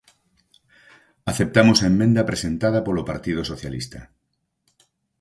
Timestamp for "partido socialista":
3.11-3.99